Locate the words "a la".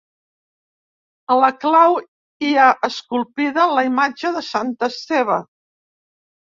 1.35-1.49